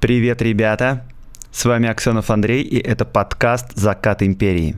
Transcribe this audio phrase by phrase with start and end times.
[0.00, 1.04] Привет, ребята!
[1.50, 4.76] С вами Аксенов Андрей, и это подкаст «Закат империи».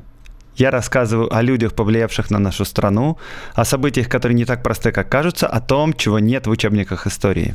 [0.57, 3.19] Я рассказываю о людях, повлиявших на нашу страну,
[3.55, 7.55] о событиях, которые не так просты, как кажутся, о том, чего нет в учебниках истории.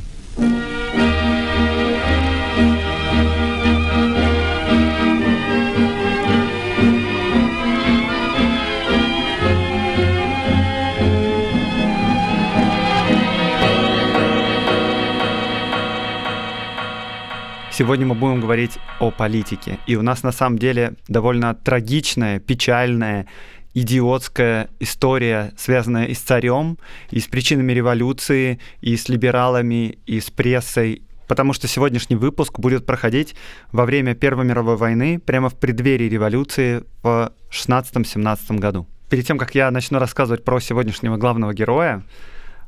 [17.78, 19.78] Сегодня мы будем говорить о политике.
[19.86, 23.26] И у нас на самом деле довольно трагичная, печальная,
[23.74, 26.78] идиотская история, связанная и с царем,
[27.10, 31.02] и с причинами революции, и с либералами, и с прессой.
[31.28, 33.34] Потому что сегодняшний выпуск будет проходить
[33.72, 38.86] во время Первой мировой войны, прямо в преддверии революции в 16-17 году.
[39.10, 42.02] Перед тем, как я начну рассказывать про сегодняшнего главного героя,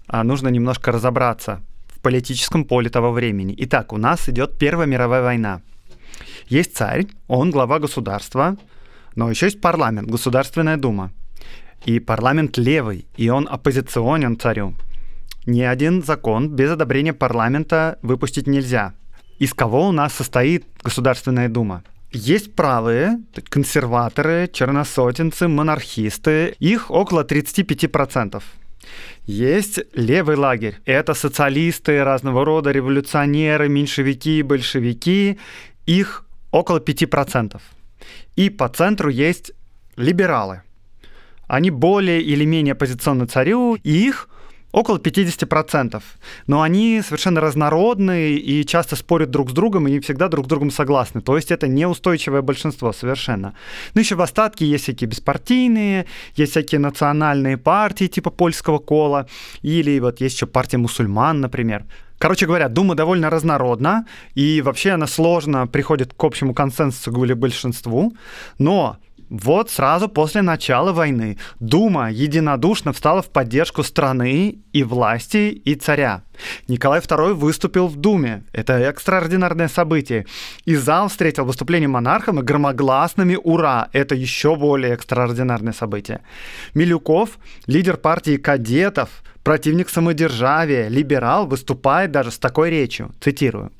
[0.07, 1.63] а, нужно немножко разобраться,
[1.99, 3.55] в политическом поле того времени.
[3.59, 5.63] Итак, у нас идет Первая мировая война.
[6.47, 8.57] Есть царь, он глава государства,
[9.17, 11.11] но еще есть парламент, Государственная дума.
[11.85, 14.75] И парламент левый, и он оппозиционен царю.
[15.47, 18.95] Ни один закон без одобрения парламента выпустить нельзя.
[19.39, 21.83] Из кого у нас состоит Государственная дума?
[22.13, 26.55] Есть правые, консерваторы, черносотенцы, монархисты.
[26.59, 28.43] Их около 35%.
[29.25, 30.79] Есть левый лагерь.
[30.85, 35.39] Это социалисты, разного рода революционеры, меньшевики, большевики.
[35.87, 37.61] Их около 5%.
[38.37, 39.53] И по центру есть
[39.97, 40.63] либералы.
[41.47, 44.29] Они более или менее оппозиционны царю, и их
[44.73, 46.03] около 50%.
[46.47, 50.49] Но они совершенно разнородные и часто спорят друг с другом и не всегда друг с
[50.49, 51.21] другом согласны.
[51.21, 53.55] То есть это неустойчивое большинство совершенно.
[53.95, 59.27] Ну еще в остатке есть всякие беспартийные, есть всякие национальные партии типа польского кола,
[59.63, 61.85] или вот есть еще партия мусульман, например.
[62.19, 68.13] Короче говоря, Дума довольно разнородна, и вообще она сложно приходит к общему консенсусу или большинству,
[68.59, 68.97] но
[69.31, 76.23] вот сразу после начала войны Дума единодушно встала в поддержку страны и власти и царя.
[76.69, 78.45] Николай II выступил в Думе.
[78.53, 80.27] Это экстраординарное событие.
[80.65, 83.89] И зал встретил выступление монарха громогласными «Ура!».
[83.93, 86.21] Это еще более экстраординарное событие.
[86.75, 89.09] Милюков, лидер партии кадетов,
[89.43, 93.13] противник самодержавия, либерал, выступает даже с такой речью.
[93.21, 93.73] Цитирую.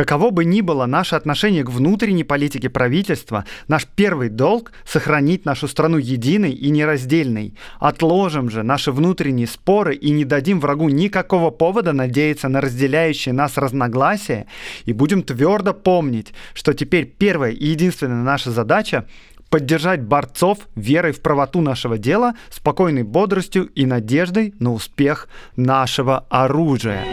[0.00, 5.68] Каково бы ни было наше отношение к внутренней политике правительства, наш первый долг– сохранить нашу
[5.68, 7.52] страну единой и нераздельной.
[7.80, 13.58] Отложим же наши внутренние споры и не дадим врагу никакого повода надеяться на разделяющие нас
[13.58, 14.46] разногласия
[14.86, 19.06] и будем твердо помнить, что теперь первая и единственная наша задача
[19.50, 27.04] поддержать борцов верой в правоту нашего дела, спокойной бодростью и надеждой на успех нашего оружия.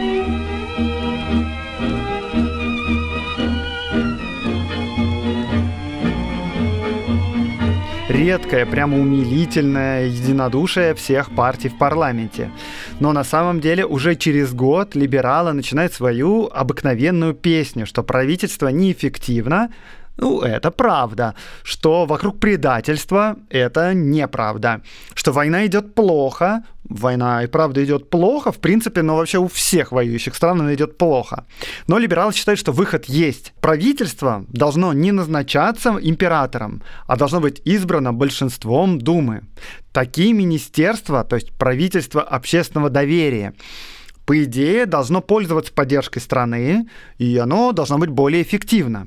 [8.18, 12.50] Редкое, прямо умилительное единодушие всех партий в парламенте.
[12.98, 19.70] Но на самом деле уже через год либералы начинают свою обыкновенную песню, что правительство неэффективно,
[20.18, 21.34] ну, это правда.
[21.62, 24.82] Что вокруг предательства– это неправда.
[25.14, 29.92] Что война идет плохо, война и правда идет плохо, в принципе, но вообще у всех
[29.92, 31.44] воюющих стран она идет плохо.
[31.86, 33.52] Но либералы считают, что выход есть.
[33.60, 39.42] Правительство должно не назначаться императором, а должно быть избрано большинством Думы.
[39.92, 43.54] Такие министерства, то есть правительство общественного доверия,
[44.26, 49.06] по идее, должно пользоваться поддержкой страны, и оно должно быть более эффективно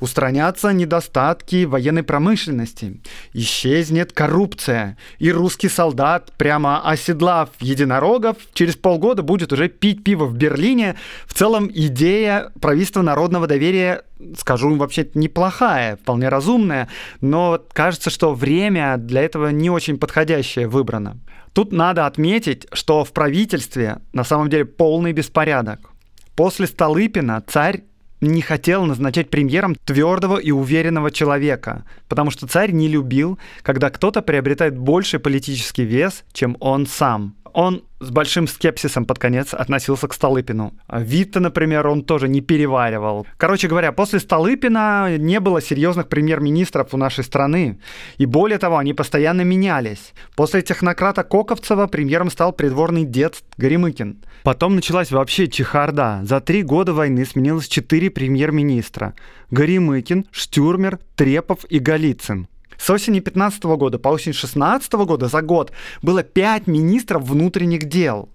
[0.00, 3.00] устранятся недостатки военной промышленности,
[3.32, 10.34] исчезнет коррупция, и русский солдат, прямо оседлав единорогов, через полгода будет уже пить пиво в
[10.34, 10.96] Берлине.
[11.26, 14.02] В целом идея правительства народного доверия
[14.36, 16.88] скажу, вообще неплохая, вполне разумная,
[17.20, 21.18] но кажется, что время для этого не очень подходящее выбрано.
[21.52, 25.90] Тут надо отметить, что в правительстве на самом деле полный беспорядок.
[26.36, 27.82] После Столыпина царь
[28.20, 34.22] не хотел назначать премьером твердого и уверенного человека, потому что царь не любил, когда кто-то
[34.22, 37.34] приобретает больший политический вес, чем он сам.
[37.52, 40.74] Он с большим скепсисом под конец относился к Столыпину.
[40.92, 43.26] Витта, например, он тоже не переваривал.
[43.36, 47.80] Короче говоря, после Столыпина не было серьезных премьер-министров у нашей страны.
[48.16, 50.12] И более того, они постоянно менялись.
[50.36, 54.22] После технократа Коковцева премьером стал придворный дед Горемыкин.
[54.44, 56.20] Потом началась вообще чехарда.
[56.24, 59.14] За три года войны сменилось четыре премьер-министра.
[59.50, 62.48] Горемыкин, Штюрмер, Трепов и Голицын.
[62.76, 65.72] С осени 15 года по осень 16 года за год
[66.02, 68.28] было 5 министров внутренних дел.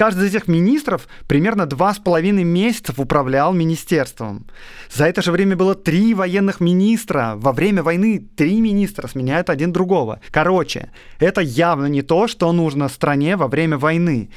[0.00, 4.46] Каждый из этих министров примерно два с половиной месяцев управлял министерством.
[4.90, 7.34] За это же время было три военных министра.
[7.36, 10.20] Во время войны три министра сменяют один другого.
[10.30, 14.30] Короче, это явно не то, что нужно стране во время войны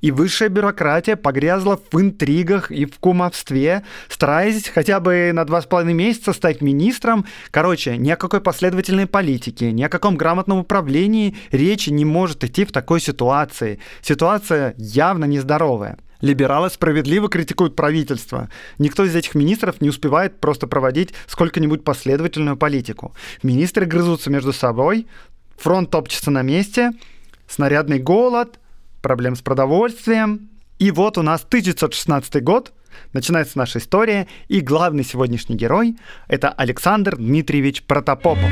[0.00, 5.66] и высшая бюрократия погрязла в интригах и в кумовстве, стараясь хотя бы на два с
[5.66, 7.26] половиной месяца стать министром.
[7.50, 12.64] Короче, ни о какой последовательной политике, ни о каком грамотном управлении речи не может идти
[12.64, 13.80] в такой ситуации.
[14.02, 15.98] Ситуация явно нездоровая.
[16.20, 18.50] Либералы справедливо критикуют правительство.
[18.78, 23.14] Никто из этих министров не успевает просто проводить сколько-нибудь последовательную политику.
[23.42, 25.06] Министры грызутся между собой,
[25.56, 26.92] фронт топчется на месте,
[27.48, 28.58] снарядный голод,
[29.00, 30.50] проблем с продовольствием.
[30.78, 32.72] И вот у нас 1916 год,
[33.12, 35.96] начинается наша история, и главный сегодняшний герой—
[36.28, 38.50] это Александр Дмитриевич Протопопов.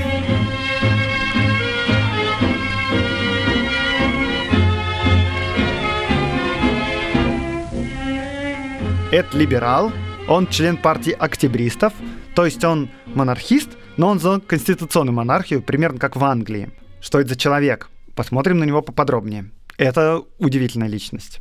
[9.10, 9.90] Это либерал,
[10.28, 11.94] он член партии октябристов,
[12.34, 16.70] то есть он монархист, но он за конституционную монархию, примерно как в Англии.
[17.00, 17.88] Что это за человек?
[18.14, 19.50] Посмотрим на него поподробнее.
[19.78, 21.40] Это удивительная личность.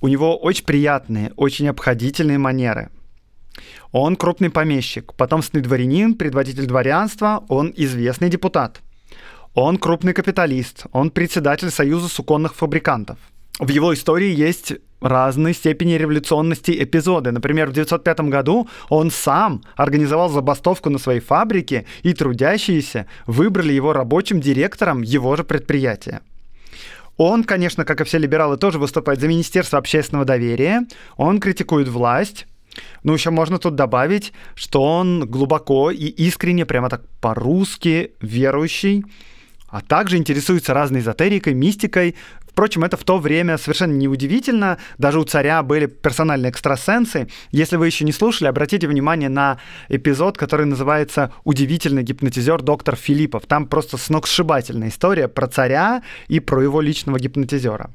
[0.00, 2.90] У него очень приятные, очень обходительные манеры.
[3.92, 8.80] Он крупный помещик, потомственный дворянин, предводитель дворянства, он известный депутат.
[9.54, 13.18] Он крупный капиталист, он председатель Союза суконных фабрикантов.
[13.58, 17.32] В его истории есть разной степени революционности эпизоды.
[17.32, 23.92] Например, в 1905 году он сам организовал забастовку на своей фабрике, и трудящиеся выбрали его
[23.92, 26.20] рабочим директором его же предприятия.
[27.16, 30.86] Он, конечно, как и все либералы, тоже выступает за Министерство общественного доверия.
[31.16, 32.46] Он критикует власть.
[33.02, 39.04] Ну, еще можно тут добавить, что он глубоко и искренне, прямо так по-русски верующий,
[39.68, 42.16] а также интересуется разной эзотерикой, мистикой,
[42.52, 44.76] Впрочем, это в то время совершенно неудивительно.
[44.98, 47.28] Даже у царя были персональные экстрасенсы.
[47.50, 49.58] Если вы еще не слушали, обратите внимание на
[49.88, 53.46] эпизод, который называется «Удивительный гипнотизер доктор Филиппов».
[53.46, 57.90] Там просто сногсшибательная история про царя и про его личного гипнотизера.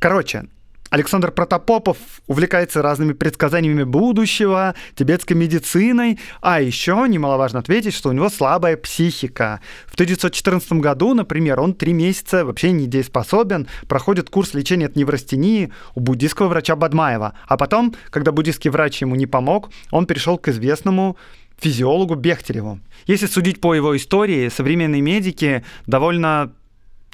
[0.00, 0.46] Короче,
[0.90, 1.96] Александр Протопопов
[2.26, 9.60] увлекается разными предсказаниями будущего, тибетской медициной, а еще немаловажно ответить, что у него слабая психика.
[9.86, 16.00] В 1914 году, например, он три месяца вообще недееспособен, проходит курс лечения от неврастении у
[16.00, 17.34] буддийского врача Бадмаева.
[17.46, 21.16] А потом, когда буддийский врач ему не помог, он перешел к известному
[21.60, 22.80] физиологу Бехтереву.
[23.06, 26.52] Если судить по его истории, современные медики довольно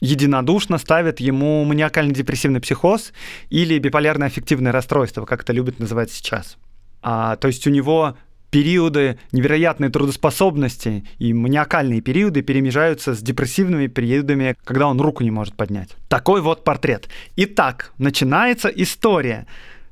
[0.00, 3.12] единодушно ставят ему маниакально-депрессивный психоз
[3.50, 6.56] или биполярное аффективное расстройство, как это любят называть сейчас.
[7.02, 8.16] А, то есть у него
[8.50, 15.54] периоды невероятной трудоспособности и маниакальные периоды перемежаются с депрессивными периодами, когда он руку не может
[15.56, 15.90] поднять.
[16.08, 17.08] Такой вот портрет.
[17.36, 19.46] Итак, начинается история.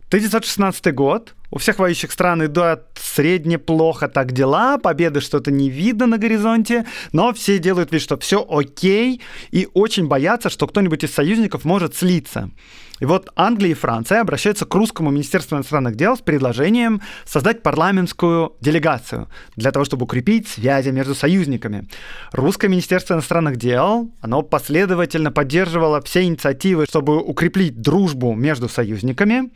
[0.08, 6.06] 1916 год, у всех воюющих стран идут средне плохо так дела, победы что-то не видно
[6.06, 9.22] на горизонте, но все делают вид, что все окей,
[9.52, 12.50] и очень боятся, что кто-нибудь из союзников может слиться.
[12.98, 18.56] И вот Англия и Франция обращаются к русскому Министерству иностранных дел с предложением создать парламентскую
[18.60, 21.88] делегацию для того, чтобы укрепить связи между союзниками.
[22.32, 29.50] Русское Министерство иностранных дел, оно последовательно поддерживало все инициативы, чтобы укрепить дружбу между союзниками,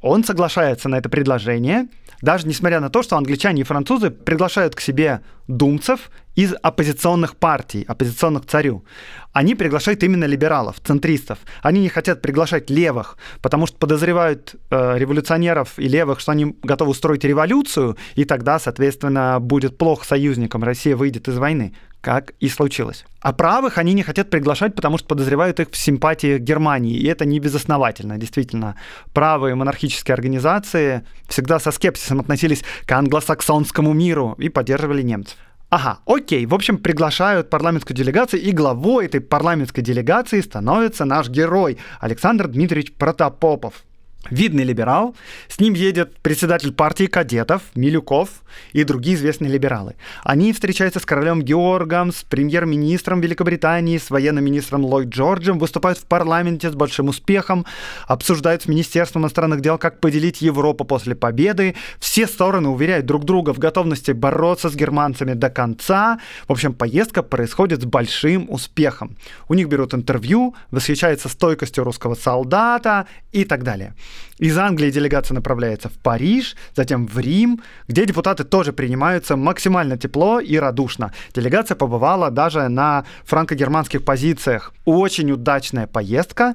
[0.00, 1.88] он соглашается на это предложение,
[2.20, 7.84] даже несмотря на то, что англичане и французы приглашают к себе думцев из оппозиционных партий,
[7.86, 8.84] оппозиционных царю.
[9.32, 11.38] Они приглашают именно либералов, центристов.
[11.62, 16.92] Они не хотят приглашать левых, потому что подозревают э, революционеров и левых, что они готовы
[16.92, 23.06] устроить революцию, и тогда, соответственно, будет плохо союзникам, Россия выйдет из войны как и случилось.
[23.20, 27.06] А правых они не хотят приглашать, потому что подозревают их в симпатии к Германии, и
[27.06, 28.18] это не безосновательно.
[28.18, 28.76] Действительно,
[29.14, 35.38] правые монархические организации всегда со скепсисом относились к англосаксонскому миру и поддерживали немцев.
[35.70, 41.78] Ага, окей, в общем, приглашают парламентскую делегацию, и главой этой парламентской делегации становится наш герой
[42.00, 43.84] Александр Дмитриевич Протопопов
[44.30, 45.14] видный либерал,
[45.48, 49.96] с ним едет председатель партии кадетов Милюков и другие известные либералы.
[50.22, 56.04] Они встречаются с королем Георгом, с премьер-министром Великобритании, с военным министром Ллойд Джорджем, выступают в
[56.04, 57.66] парламенте с большим успехом,
[58.06, 61.74] обсуждают с Министерством иностранных дел, как поделить Европу после победы.
[61.98, 66.20] Все стороны уверяют друг друга в готовности бороться с германцами до конца.
[66.46, 69.16] В общем, поездка происходит с большим успехом.
[69.48, 73.94] У них берут интервью, восхищаются стойкостью русского солдата и так далее.
[74.38, 80.40] Из Англии делегация направляется в Париж, затем в Рим, где депутаты тоже принимаются максимально тепло
[80.40, 81.12] и радушно.
[81.34, 84.72] Делегация побывала даже на франко-германских позициях.
[84.84, 86.54] Очень удачная поездка.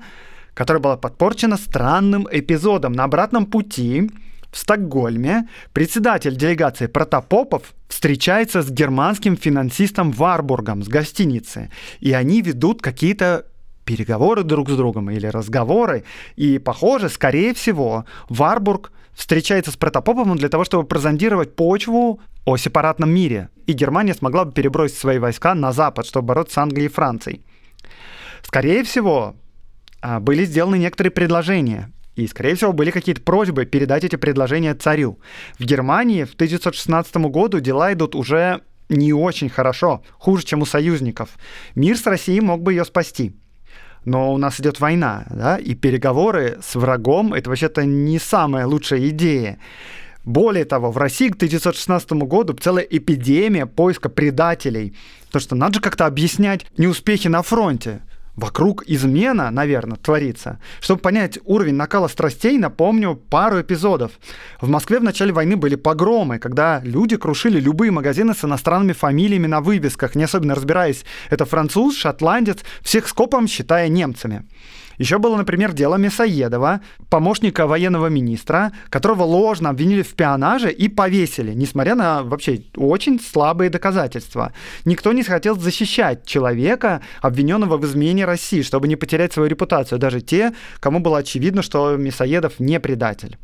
[0.53, 2.93] которая была подпорчена странным эпизодом.
[2.93, 4.09] На обратном пути
[4.51, 12.81] в Стокгольме председатель делегации Протопопов встречается с германским финансистом Варбургом с гостиницы, и они ведут
[12.81, 13.45] какие-то
[13.87, 16.03] переговоры друг с другом или разговоры,
[16.35, 23.09] и, похоже, скорее всего, Варбург встречается с Протопоповым для того, чтобы прозондировать почву о сепаратном
[23.09, 26.93] мире, и Германия смогла бы перебросить свои войска на запад, чтобы бороться с Англией и
[26.93, 27.41] Францией.
[28.43, 29.35] Скорее всего,
[30.01, 35.19] а, были сделаны некоторые предложения, и, скорее всего, были какие-то просьбы передать эти предложения царю.
[35.59, 41.29] В Германии в 1916 году дела идут уже не очень хорошо, хуже, чем у союзников.
[41.75, 43.33] Мир с Россией мог бы ее спасти.
[44.07, 49.09] Но у нас идет война, да, и переговоры с врагом это вообще-то не самая лучшая
[49.09, 49.59] идея.
[50.23, 54.95] Более того, в России к 1916 году целая эпидемия поиска предателей.
[55.29, 57.99] То, что надо же как-то объяснять неуспехи на фронте
[58.37, 60.59] вокруг измена, наверное, творится.
[60.79, 64.11] Чтобы понять уровень накала страстей, напомню пару эпизодов.
[64.61, 69.47] В Москве в начале войны были погромы, когда люди крушили любые магазины с иностранными фамилиями
[69.47, 74.45] на вывесках, не особенно разбираясь, это француз, шотландец, всех скопом считая немцами.
[74.97, 81.53] Еще было, например, дело Мясоедова, помощника военного министра, которого ложно обвинили в пионаже и повесили,
[81.53, 84.53] несмотря на вообще очень слабые доказательства.
[84.85, 90.21] Никто не хотел защищать человека, обвиненного в измене России, чтобы не потерять свою репутацию, даже
[90.21, 93.37] те, кому было очевидно, что Мясоедов не предатель.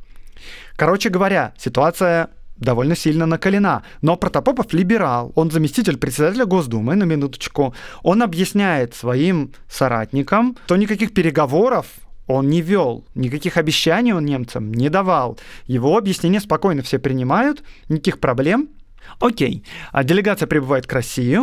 [0.75, 3.83] Короче говоря, ситуация довольно сильно накалена.
[4.01, 7.73] Но Протопопов либерал, он заместитель председателя Госдумы, на минуточку.
[8.03, 11.87] Он объясняет своим соратникам, что никаких переговоров
[12.27, 15.37] он не вел, никаких обещаний он немцам не давал.
[15.67, 18.69] Его объяснения спокойно все принимают, никаких проблем.
[19.19, 21.37] Окей, а делегация прибывает к России,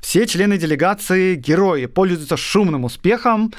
[0.00, 3.54] все члены делегации, герои, пользуются шумным успехом,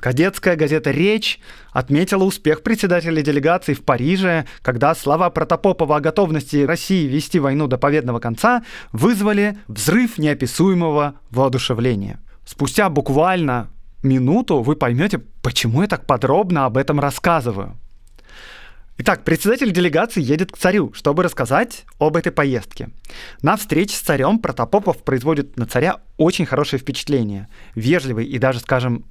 [0.00, 1.38] Кадетская газета «Речь»
[1.70, 7.76] отметила успех председателя делегации в Париже, когда слова Протопопова о готовности России вести войну до
[7.76, 12.20] победного конца вызвали взрыв неописуемого воодушевления.
[12.46, 13.68] Спустя буквально
[14.02, 17.76] минуту вы поймете, почему я так подробно об этом рассказываю.
[18.98, 22.88] Итак, председатель делегации едет к царю, чтобы рассказать об этой поездке.
[23.42, 27.48] На встрече с царем Протопопов производит на царя очень хорошее впечатление.
[27.74, 29.04] Вежливый и даже, скажем,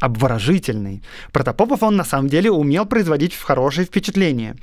[0.00, 1.02] обворожительный.
[1.32, 4.56] Протопопов он на самом деле умел производить хорошее впечатление.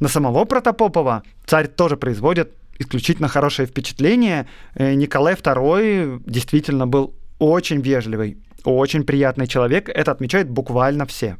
[0.00, 4.46] На самого Протопопова царь тоже производит исключительно хорошее впечатление.
[4.74, 9.88] Э, Николай II действительно был очень вежливый, очень приятный человек.
[9.88, 11.36] Это отмечают буквально все.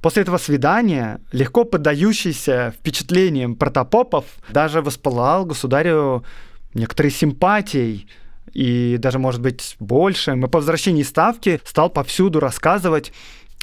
[0.00, 6.24] После этого свидания легко поддающийся впечатлениям Протопопов даже воспылал государю
[6.74, 8.06] некоторой симпатией,
[8.52, 10.32] и даже, может быть, больше.
[10.32, 13.12] И по возвращении ставки стал повсюду рассказывать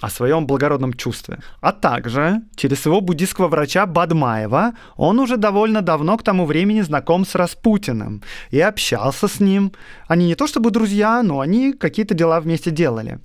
[0.02, 1.40] о своем благородном чувстве.
[1.60, 7.26] А также через своего буддийского врача Бадмаева он уже довольно давно к тому времени знаком
[7.26, 9.72] с Распутиным и общался с ним.
[10.08, 13.20] Они не то чтобы друзья, но они какие-то дела вместе делали.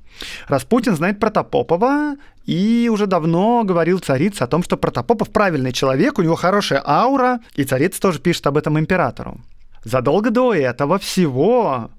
[0.49, 2.17] Распутин знает Протопопова
[2.47, 7.41] и уже давно говорил царице о том, что Протопопов правильный человек, у него хорошая аура,
[7.55, 9.41] и царица тоже пишет об этом императору.
[9.85, 11.91] Задолго до этого всего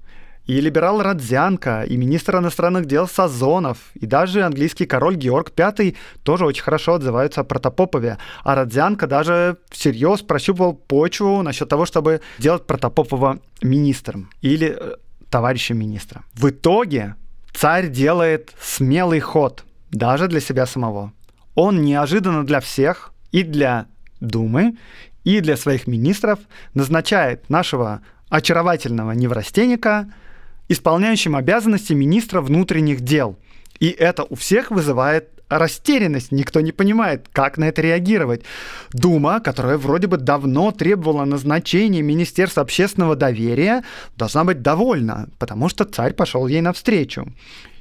[0.46, 6.44] и либерал Родзянко, и министр иностранных дел Сазонов, и даже английский король Георг V тоже
[6.44, 8.18] очень хорошо отзываются о Протопопове.
[8.42, 14.96] А Родзянко даже всерьез прощупывал почву насчет того, чтобы делать Протопопова министром или э,
[15.30, 16.22] товарищем министра.
[16.34, 17.14] В итоге
[17.54, 21.12] царь делает смелый ход, даже для себя самого.
[21.54, 23.86] Он неожиданно для всех, и для
[24.20, 24.76] Думы,
[25.24, 26.38] и для своих министров
[26.74, 30.08] назначает нашего очаровательного неврастенника
[30.68, 33.36] исполняющим обязанности министра внутренних дел.
[33.80, 38.42] И это у всех вызывает растерянность, никто не понимает, как на это реагировать.
[38.92, 43.84] Дума, которая вроде бы давно требовала назначения Министерства общественного доверия,
[44.16, 47.26] должна быть довольна, потому что царь пошел ей навстречу.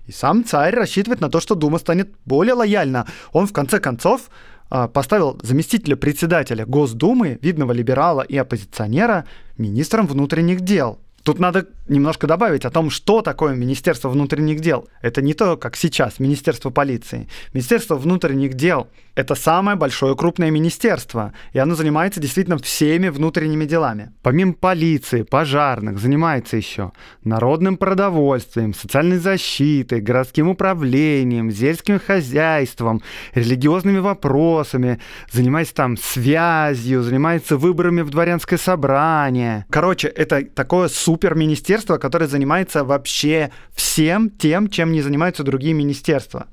[0.08, 3.08] И сам царь рассчитывает на то, что Дума станет более лояльна.
[3.32, 4.30] Он, в конце концов,
[4.70, 9.26] поставил заместителя председателя Госдумы, видного либерала и оппозиционера,
[9.58, 11.00] министром внутренних дел.
[11.24, 14.88] Тут надо немножко добавить о том, что такое Министерство внутренних дел.
[15.02, 17.28] Это не то, как сейчас, Министерство полиции.
[17.54, 24.12] Министерство внутренних дел— это самое большое крупное министерство, и оно занимается действительно всеми внутренними делами.
[24.22, 33.02] Помимо полиции, пожарных, занимается еще народным продовольствием, социальной защитой, городским управлением, сельским хозяйством,
[33.36, 35.00] религиозными вопросами,
[35.32, 39.66] занимается там связью, занимается выборами в дворянское собрание.
[39.70, 46.48] Короче, это такое суперминистерство, министерство, которое занимается вообще всем тем, чем не занимаются другие министерства.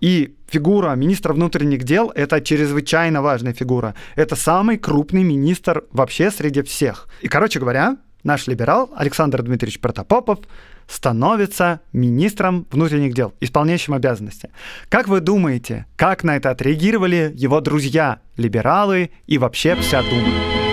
[0.00, 3.94] И фигура министра внутренних дел— это чрезвычайно важная фигура.
[4.16, 7.08] Это самый крупный министр вообще среди всех.
[7.22, 10.40] И, короче говоря, наш либерал Александр Дмитриевич Протопопов
[10.88, 14.50] становится министром внутренних дел, исполняющим обязанности.
[14.88, 20.63] Как вы думаете, как на это отреагировали его друзья, либералы и вообще вся Дума?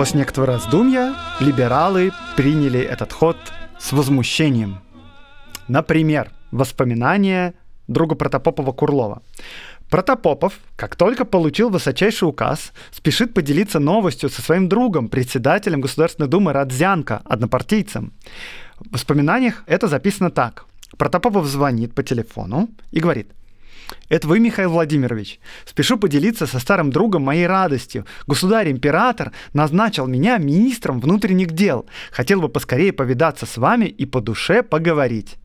[0.00, 3.36] После некоторого раздумья либералы приняли этот ход
[3.78, 4.80] с возмущением.
[5.68, 7.52] Например, воспоминания
[7.86, 9.20] друга Протопопова Курлова.
[9.90, 16.54] Протопопов, как только получил высочайший указ, спешит поделиться новостью со своим другом, председателем Государственной Думы
[16.54, 18.14] Радзянко, однопартийцем.
[18.78, 20.64] В воспоминаниях это записано так.
[20.96, 23.32] Протопопов звонит по телефону и говорит,
[24.08, 25.40] это вы, Михаил Владимирович.
[25.64, 28.06] Спешу поделиться со старым другом моей радостью.
[28.26, 31.86] Государь-император назначил меня министром внутренних дел.
[32.10, 35.36] Хотел бы поскорее повидаться с вами и по душе поговорить.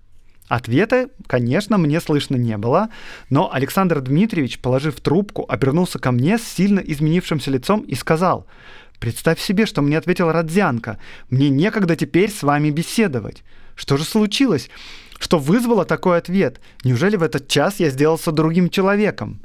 [0.47, 2.89] Ответа, конечно, мне слышно не было,
[3.31, 8.45] но Александр Дмитриевич, положив трубку, обернулся ко мне с сильно изменившимся лицом и сказал,
[8.99, 10.99] «Представь себе, что мне ответил Родзянко.
[11.29, 13.43] Мне некогда теперь с вами беседовать.
[13.75, 14.69] Что же случилось?
[15.19, 16.59] Что вызвало такой ответ?
[16.83, 19.41] Неужели в этот час я сделался другим человеком?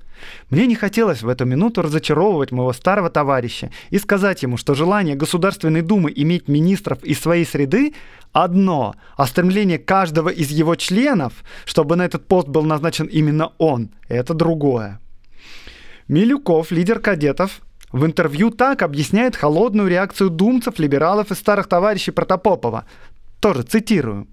[0.51, 5.17] Мне не хотелось в эту минуту разочаровывать моего старого товарища и сказать ему, что желание
[5.17, 7.95] Государственной Думы иметь министров из своей среды
[8.33, 11.33] одно, а стремление каждого из его членов,
[11.65, 15.01] чтобы на этот пост был назначен именно он, это другое.
[16.09, 17.61] Милюков, лидер кадетов,
[17.93, 22.85] в интервью так объясняет холодную реакцию думцев, либералов и старых товарищей Протопопова.
[23.40, 24.28] Тоже цитирую.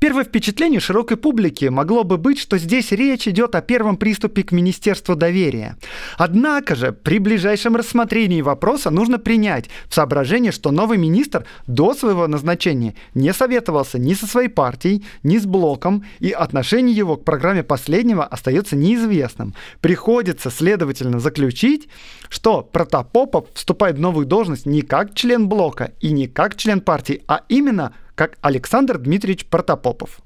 [0.00, 4.50] Первое впечатление широкой публики могло бы быть, что здесь речь идет о первом приступе к
[4.50, 5.76] Министерству доверия.
[6.16, 12.26] Однако же при ближайшем рассмотрении вопроса нужно принять в соображение, что новый министр до своего
[12.26, 17.62] назначения не советовался ни со своей партией, ни с блоком, и отношение его к программе
[17.62, 19.54] последнего остается неизвестным.
[19.82, 21.90] Приходится, следовательно, заключить,
[22.30, 27.22] что Протопопов вступает в новую должность не как член блока и не как член партии,
[27.26, 30.20] а именно как Александр Дмитриевич Протопопов.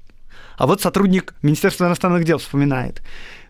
[0.57, 3.01] А вот сотрудник Министерства иностранных дел вспоминает.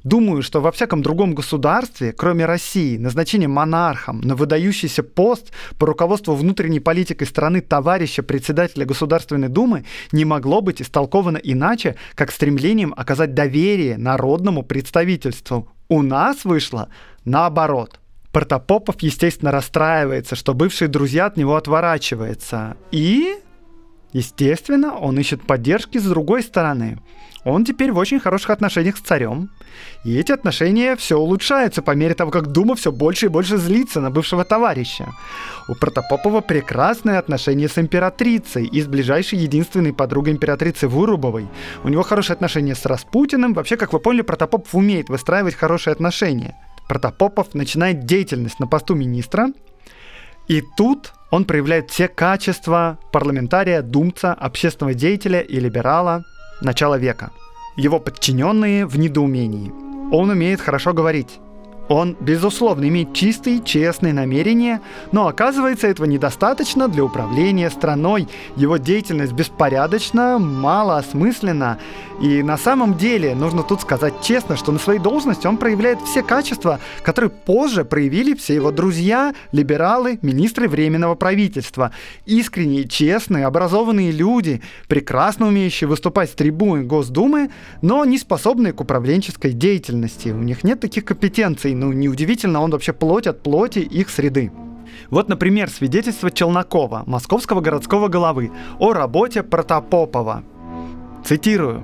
[0.04, 6.36] Думаю, что во всяком другом государстве, кроме России, назначение монархом на выдающийся пост по руководству
[6.36, 13.34] внутренней политикой страны товарища председателя Государственной Думы не могло быть истолковано иначе, как стремлением оказать
[13.34, 15.72] доверие народному представительству.
[15.90, 16.90] У нас вышло
[17.24, 18.00] наоборот.
[18.32, 22.78] Протопопов, естественно, расстраивается, что бывшие друзья от него отворачиваются.
[22.92, 23.40] И
[24.16, 27.00] Естественно, он ищет поддержки с другой стороны.
[27.44, 29.50] Он теперь в очень хороших отношениях с царем.
[30.06, 34.00] И эти отношения все улучшаются по мере того, как Дума все больше и больше злится
[34.00, 35.12] на бывшего товарища.
[35.68, 41.50] У Протопопова прекрасные отношения с императрицей и с ближайшей единственной подругой императрицы Вырубовой.
[41.84, 43.54] У него хорошие отношения с Распутиным.
[43.54, 46.56] Вообще, как вы поняли, Протопопов умеет выстраивать хорошие отношения.
[46.88, 49.48] Протопопов начинает деятельность на посту министра,
[50.48, 56.24] и тут он проявляет все качества парламентария, думца, общественного деятеля и либерала
[56.62, 57.32] начала века.
[57.76, 59.72] Его подчиненные в недоумении.
[60.12, 61.40] Он умеет хорошо говорить.
[61.88, 68.28] Он, безусловно, имеет чистые, честные намерения, но оказывается этого недостаточно для управления страной.
[68.56, 71.78] Его деятельность беспорядочна, малоосмысленна.
[72.22, 76.24] И на самом деле, нужно тут сказать честно, что на своей должности он проявляет все
[76.24, 81.92] качества, которые позже проявили все его друзья, либералы, министры Временного правительства.
[82.26, 89.52] Искренние, честные, образованные люди, прекрасно умеющие выступать с трибуны Госдумы, но не способные к управленческой
[89.52, 90.30] деятельности.
[90.30, 94.52] У них нет таких компетенций ну, неудивительно, он вообще плоть от плоти их среды.
[95.10, 100.44] Вот, например, свидетельство Челнокова, московского городского головы, о работе Протопопова.
[101.24, 101.84] Цитирую.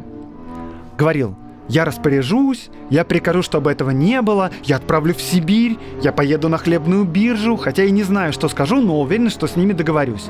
[0.98, 1.36] Говорил,
[1.68, 6.58] я распоряжусь, я прикажу, чтобы этого не было, я отправлю в Сибирь, я поеду на
[6.58, 10.28] хлебную биржу, хотя и не знаю, что скажу, но уверен, что с ними договорюсь.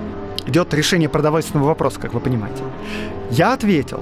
[0.47, 2.63] Идет решение продовольственного вопроса, как вы понимаете.
[3.29, 4.01] Я ответил,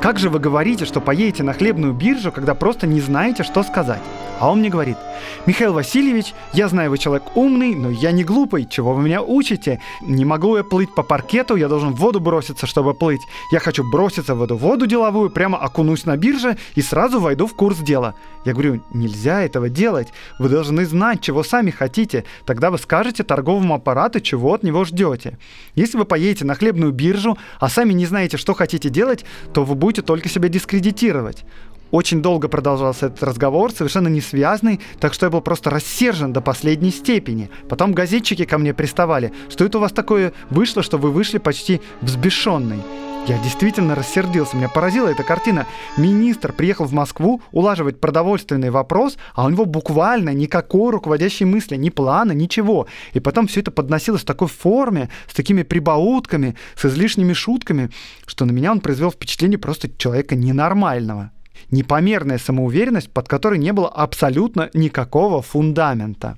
[0.00, 4.02] как же вы говорите, что поедете на хлебную биржу, когда просто не знаете, что сказать?
[4.38, 4.98] А он мне говорит,
[5.46, 9.80] Михаил Васильевич, я знаю, вы человек умный, но я не глупый, чего вы меня учите?
[10.02, 13.22] Не могу я плыть по паркету, я должен в воду броситься, чтобы плыть.
[13.50, 17.54] Я хочу броситься в эту воду деловую, прямо окунусь на бирже и сразу войду в
[17.54, 18.14] курс дела.
[18.44, 23.74] Я говорю, нельзя этого делать, вы должны знать, чего сами хотите, тогда вы скажете торговому
[23.74, 25.38] аппарату, чего от него ждете.
[25.74, 29.74] Если вы поедете на хлебную биржу, а сами не знаете, что хотите делать, то вы
[29.74, 31.44] будете только себя дискредитировать.
[31.90, 36.40] Очень долго продолжался этот разговор, совершенно не связанный, так что я был просто рассержен до
[36.40, 37.50] последней степени.
[37.68, 41.80] Потом газетчики ко мне приставали, что это у вас такое вышло, что вы вышли почти
[42.00, 42.80] взбешенный.
[43.26, 45.66] Я действительно рассердился, меня поразила эта картина.
[45.96, 51.90] Министр приехал в Москву улаживать продовольственный вопрос, а у него буквально никакой руководящей мысли, ни
[51.90, 52.86] плана, ничего.
[53.14, 57.90] И потом все это подносилось в такой форме, с такими прибаутками, с излишними шутками,
[58.28, 61.32] что на меня он произвел впечатление просто человека ненормального.
[61.70, 66.36] Непомерная самоуверенность, под которой не было абсолютно никакого фундамента.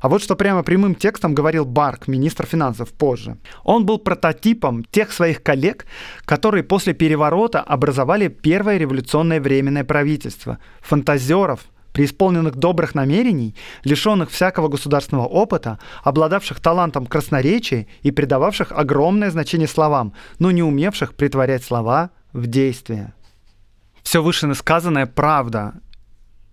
[0.00, 3.36] А вот что прямо прямым текстом говорил Барк, министр финансов, позже.
[3.64, 5.86] Он был прототипом тех своих коллег,
[6.24, 10.58] которые после переворота образовали первое революционное временное правительство.
[10.80, 11.60] Фантазеров,
[11.92, 13.54] преисполненных добрых намерений,
[13.84, 21.14] лишенных всякого государственного опыта, обладавших талантом красноречия и придававших огромное значение словам, но не умевших
[21.14, 23.12] притворять слова в действие.
[24.02, 25.74] Все вышесказанное правда,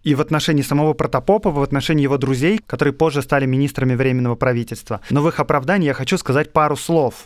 [0.03, 5.01] и в отношении самого Протопопова, в отношении его друзей, которые позже стали министрами Временного правительства.
[5.09, 7.25] Но в их оправдании я хочу сказать пару слов.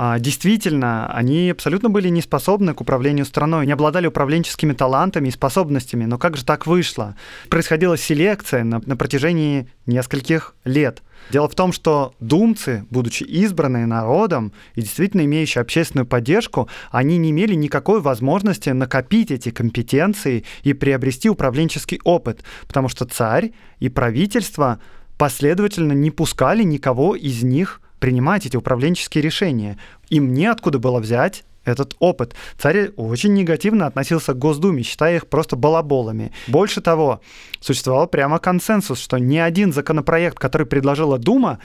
[0.00, 5.32] А, действительно, они абсолютно были не способны к управлению страной, не обладали управленческими талантами и
[5.32, 6.04] способностями.
[6.04, 7.16] Но как же так вышло?
[7.48, 11.02] Происходила селекция на, на протяжении нескольких лет.
[11.32, 17.30] Дело в том, что думцы, будучи избранные народом и действительно имеющие общественную поддержку, они не
[17.30, 24.78] имели никакой возможности накопить эти компетенции и приобрести управленческий опыт, потому что царь и правительство
[25.16, 29.78] последовательно не пускали никого из них принимать эти управленческие решения.
[30.08, 32.34] Им неоткуда было взять этот опыт.
[32.56, 36.32] Царь очень негативно относился к Госдуме, считая их просто балаболами.
[36.46, 37.20] Больше того,
[37.60, 41.58] существовал прямо консенсус, что ни один законопроект, который предложила Дума,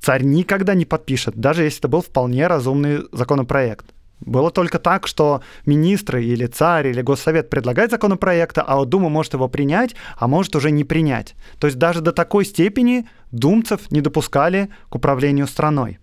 [0.00, 3.86] царь никогда не подпишет, даже если это был вполне разумный законопроект.
[4.24, 9.34] Было только так, что министры или царь или госсовет предлагают законопроект, а вот Дума может
[9.34, 11.34] его принять, а может уже не принять.
[11.58, 15.98] То есть даже до такой степени думцев не допускали к управлению страной.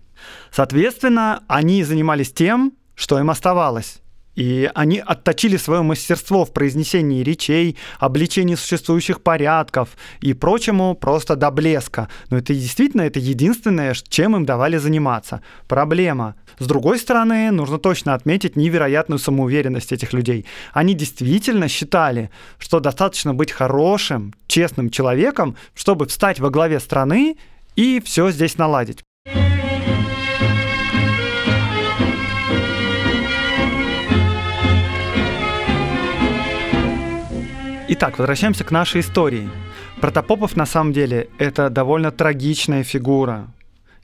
[0.50, 4.02] Соответственно, они занимались тем, что им оставалось.
[4.40, 9.90] И они отточили свое мастерство в произнесении речей, обличении существующих порядков
[10.22, 12.08] и прочему просто до блеска.
[12.30, 15.42] Но это действительно это единственное, чем им давали заниматься.
[15.68, 16.36] Проблема.
[16.58, 20.46] С другой стороны, нужно точно отметить невероятную самоуверенность этих людей.
[20.72, 27.36] Они действительно считали, что достаточно быть хорошим, честным человеком, чтобы встать во главе страны
[27.76, 29.04] и все здесь наладить.
[37.92, 39.50] Итак, возвращаемся к нашей истории.
[40.00, 43.48] Протопопов на самом деле это довольно трагичная фигура.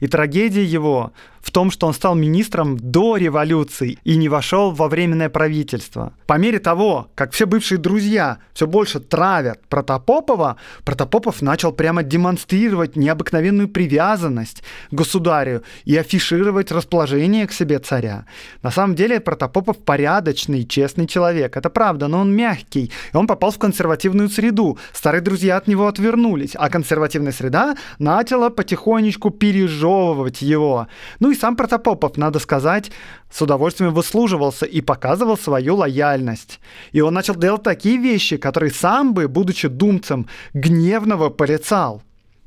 [0.01, 1.13] И трагедия его
[1.47, 6.13] в том, что он стал министром до революции и не вошел во временное правительство.
[6.27, 12.97] По мере того, как все бывшие друзья все больше травят Протопопова, Протопопов начал прямо демонстрировать
[12.97, 18.27] необыкновенную привязанность к государю и афишировать расположение к себе царя.
[18.63, 23.53] На самом деле Протопопов порядочный, честный человек, это правда, но он мягкий, и он попал
[23.53, 24.79] в консервативную среду.
[24.93, 30.89] Старые друзья от него отвернулись, а консервативная среда начала потихонечку пережевывать его.
[31.21, 32.91] Ну и сам Протопопов, надо сказать,
[33.31, 36.61] с удовольствием выслуживался и показывал свою лояльность.
[36.93, 42.03] И он начал делать такие вещи, которые сам бы, будучи думцем, гневного порицал.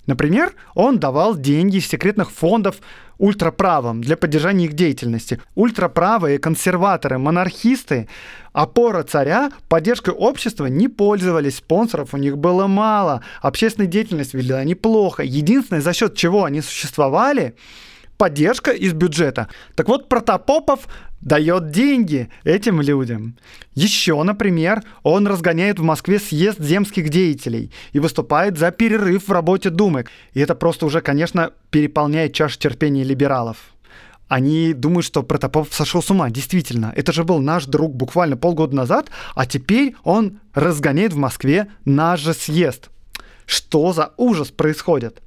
[0.10, 2.78] Например, он давал деньги из секретных фондов
[3.20, 5.40] ультраправым для поддержания их деятельности.
[5.54, 8.08] Ультраправые консерваторы, монархисты,
[8.52, 14.74] опора царя, поддержкой общества не пользовались, спонсоров у них было мало, общественная деятельность вели они
[14.74, 15.22] плохо.
[15.22, 17.56] Единственное, за счет чего они существовали,
[18.20, 19.48] поддержка из бюджета.
[19.76, 20.88] Так вот, Протопопов
[21.22, 23.38] дает деньги этим людям.
[23.76, 29.70] Еще, например, он разгоняет в Москве съезд земских деятелей и выступает за перерыв в работе
[29.70, 30.06] Думы.
[30.34, 33.58] И это просто уже, конечно, переполняет чашу терпения либералов.
[34.28, 36.30] Они думают, что Протопопов сошел с ума.
[36.30, 41.68] Действительно, это же был наш друг буквально полгода назад, а теперь он разгоняет в Москве
[41.86, 42.90] наш же съезд.
[43.46, 45.22] Что за ужас происходит?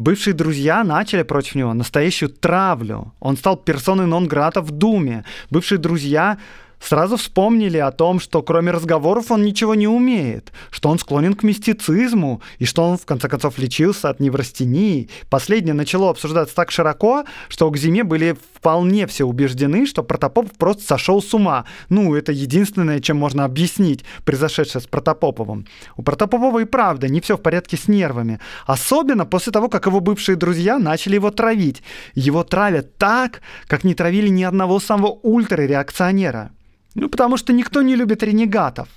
[0.00, 3.12] Бывшие друзья начали против него настоящую травлю.
[3.20, 5.26] Он стал персоной нон-грата в Думе.
[5.50, 6.38] Бывшие друзья
[6.80, 11.42] сразу вспомнили о том, что кроме разговоров он ничего не умеет, что он склонен к
[11.42, 15.08] мистицизму и что он в конце концов лечился от неврастении.
[15.28, 20.82] Последнее начало обсуждаться так широко, что к зиме были вполне все убеждены, что Протопопов просто
[20.82, 21.64] сошел с ума.
[21.88, 25.66] Ну, это единственное, чем можно объяснить произошедшее с Протопоповым.
[25.96, 28.40] У Протопопова и правда не все в порядке с нервами.
[28.66, 31.82] Особенно после того, как его бывшие друзья начали его травить.
[32.14, 36.50] Его травят так, как не травили ни одного самого ультрареакционера.
[36.94, 38.88] Ну, потому что никто не любит ренегатов.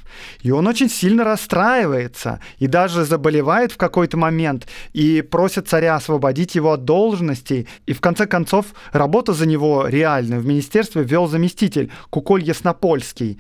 [0.42, 6.56] И он очень сильно расстраивается и даже заболевает в какой-то момент и просит царя освободить
[6.56, 7.68] его от должности.
[7.86, 13.40] И в конце концов работу за него реальную в министерстве вел заместитель Куколь Яснопольский.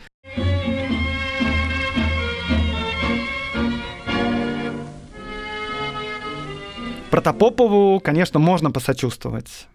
[7.09, 9.67] Протопопову, конечно, можно посочувствовать.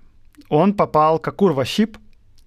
[0.49, 1.97] Он попал как урващип,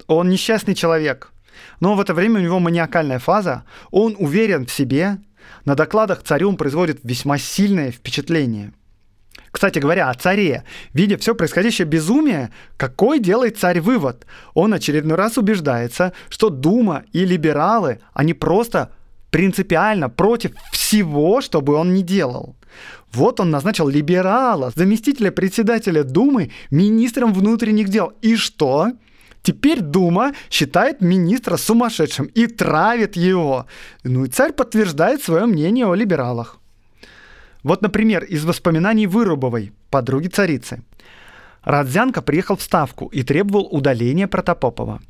[0.06, 1.31] он несчастный человек.
[1.80, 5.18] Но в это время у него маниакальная фаза, он уверен в себе,
[5.64, 8.72] на докладах царю он производит весьма сильное впечатление.
[9.50, 10.64] Кстати говоря, о царе.
[10.94, 14.26] Видя все происходящее безумие, какой делает царь вывод?
[14.54, 18.92] Он очередной раз убеждается, что Дума и либералы, они просто
[19.30, 22.56] принципиально против всего, что бы он ни делал.
[23.12, 28.12] Вот он назначил либерала, заместителя председателя Думы, министром внутренних дел.
[28.22, 28.92] И что?
[29.42, 33.66] Теперь Дума считает министра сумасшедшим и травит его.
[34.04, 36.58] Ну и царь подтверждает свое мнение о либералах.
[37.62, 40.82] Вот, например, из воспоминаний Вырубовой, подруги царицы.
[41.64, 45.00] Радзянко приехал в Ставку и требовал удаления Протопопова.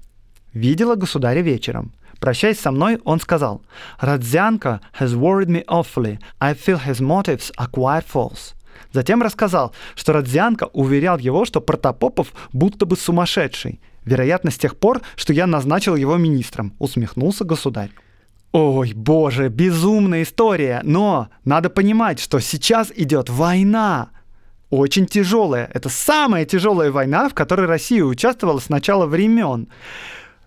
[0.53, 1.92] Видела государя вечером.
[2.21, 3.62] Прощаясь со мной, он сказал,
[4.01, 6.18] «Радзянко has worried me awfully.
[6.38, 8.55] I feel his motives are quite false».
[8.92, 13.81] Затем рассказал, что Радзянко уверял его, что Протопопов будто бы сумасшедший.
[14.05, 17.91] Вероятно, с тех пор, что я назначил его министром, усмехнулся государь.
[18.53, 24.11] Ой, боже, безумная история, но надо понимать, что сейчас идет война.
[24.69, 25.71] Очень тяжелая.
[25.73, 29.69] Это самая тяжелая война, в которой Россия участвовала с начала времен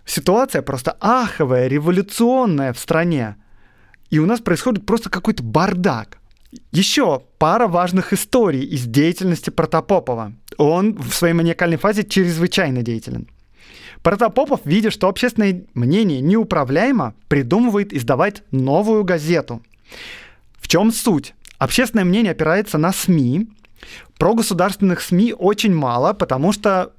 [0.06, 3.36] ситуация просто аховая, революционная в стране.
[4.08, 6.18] И у нас происходит просто какой-то бардак.
[6.70, 10.32] Еще пара важных историй из деятельности Протопопова.
[10.56, 13.28] Он в своей маниакальной фазе чрезвычайно деятелен.
[14.06, 19.62] Протопопов, видя, что общественное мнение неуправляемо, придумывает издавать новую газету.
[20.60, 21.34] В чем суть?
[21.58, 23.48] Общественное мнение опирается на СМИ.
[24.16, 26.92] Про государственных СМИ очень мало, потому что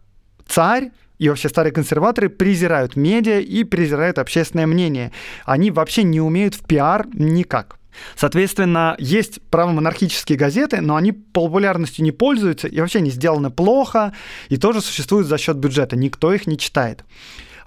[0.49, 5.13] царь и вообще старые консерваторы презирают медиа и презирают общественное мнение.
[5.45, 7.77] Они вообще не умеют в пиар никак.
[8.15, 14.13] Соответственно, есть правомонархические газеты, но они популярностью не пользуются и вообще не сделаны плохо,
[14.49, 15.95] и тоже существуют за счет бюджета.
[15.95, 17.03] Никто их не читает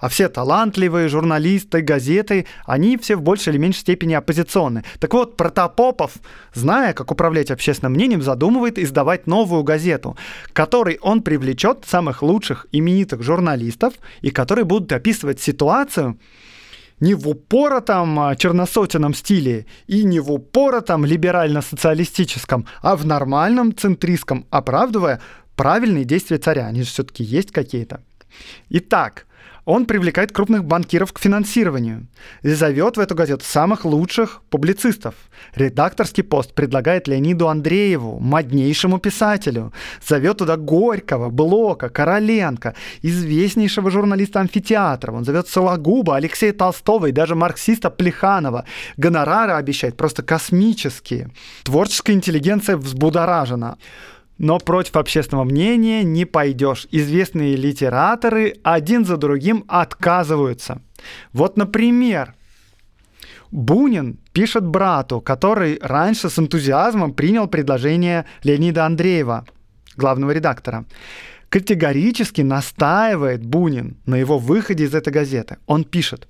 [0.01, 4.83] а все талантливые журналисты, газеты, они все в большей или меньшей степени оппозиционны.
[4.99, 6.13] Так вот, Протопопов,
[6.53, 10.17] зная, как управлять общественным мнением, задумывает издавать новую газету,
[10.53, 16.17] которой он привлечет самых лучших именитых журналистов, и которые будут описывать ситуацию,
[17.01, 24.45] не в упоротом а, черносотенном стиле и не в упоротом либерально-социалистическом, а в нормальном центристском,
[24.49, 25.19] оправдывая
[25.57, 26.67] правильные действия царя.
[26.67, 28.01] Они же все-таки есть какие-то.
[28.69, 29.25] Итак,
[29.71, 32.07] он привлекает крупных банкиров к финансированию
[32.43, 35.15] и зовет в эту газету самых лучших публицистов.
[35.55, 39.71] Редакторский пост предлагает Леониду Андрееву, моднейшему писателю.
[40.05, 45.13] Зовет туда Горького, Блока, Короленко, известнейшего журналиста амфитеатра.
[45.13, 48.65] Он зовет Сологуба, Алексея Толстого и даже марксиста Плеханова.
[48.97, 51.29] Гонорары обещает просто космические.
[51.63, 53.77] Творческая интеллигенция взбудоражена
[54.41, 56.87] но против общественного мнения не пойдешь.
[56.89, 60.81] Известные литераторы один за другим отказываются.
[61.31, 62.33] Вот, например,
[63.51, 69.45] Бунин пишет брату, который раньше с энтузиазмом принял предложение Леонида Андреева,
[69.95, 70.85] главного редактора.
[71.49, 75.57] Категорически настаивает Бунин на его выходе из этой газеты.
[75.67, 76.27] Он пишет,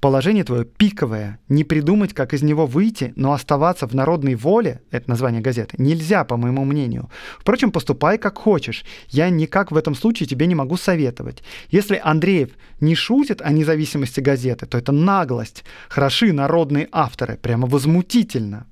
[0.00, 1.38] Положение твое пиковое.
[1.48, 6.24] Не придумать, как из него выйти, но оставаться в народной воле, это название газеты, нельзя,
[6.24, 7.10] по моему мнению.
[7.38, 8.84] Впрочем, поступай как хочешь.
[9.08, 11.42] Я никак в этом случае тебе не могу советовать.
[11.70, 15.64] Если Андреев не шутит о независимости газеты, то это наглость.
[15.88, 17.36] Хороши народные авторы.
[17.36, 18.66] Прямо возмутительно.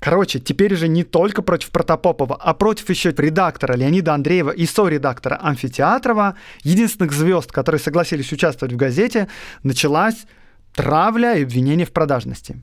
[0.00, 5.38] Короче, теперь уже не только против Протопопова, а против еще редактора Леонида Андреева и со-редактора
[5.42, 9.28] Амфитеатрова, единственных звезд, которые согласились участвовать в газете,
[9.64, 10.26] началась
[10.74, 12.62] травля и обвинение в продажности.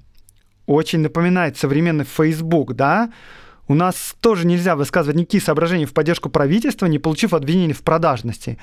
[0.65, 3.11] Очень напоминает современный Facebook, да?
[3.67, 8.57] У нас тоже нельзя высказывать никакие соображения в поддержку правительства, не получив обвинений в продажности.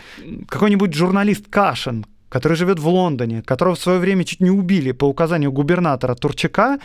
[0.48, 5.04] Какой-нибудь журналист Кашин, который живет в Лондоне, которого в свое время чуть не убили по
[5.04, 6.78] указанию губернатора Турчака,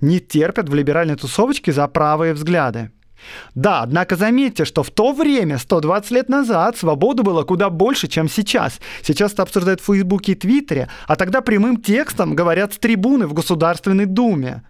[0.00, 2.90] не терпят в либеральной тусовочке за правые взгляды.
[3.54, 8.28] Да, однако заметьте, что в то время, 120 лет назад, свободы было куда больше, чем
[8.28, 8.80] сейчас.
[9.02, 13.34] Сейчас это обсуждают в Фейсбуке и Твиттере, а тогда прямым текстом говорят с трибуны в
[13.34, 14.62] Государственной Думе.